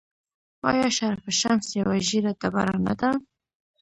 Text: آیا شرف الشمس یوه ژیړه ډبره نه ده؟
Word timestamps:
آیا 0.69 0.87
شرف 0.97 1.21
الشمس 1.31 1.65
یوه 1.79 1.95
ژیړه 2.07 2.31
ډبره 2.41 2.75
نه 2.85 2.93
ده؟ 2.99 3.09